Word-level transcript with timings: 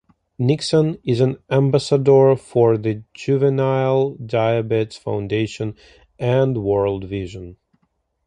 Nixon 0.39 0.97
is 1.03 1.21
an 1.21 1.37
ambassador 1.51 2.35
for 2.35 2.75
the 2.75 3.03
Juvenile 3.13 4.15
Diabetes 4.15 4.97
Foundation 4.97 5.75
and 6.17 6.57
World 6.63 7.03
Vision. 7.03 7.57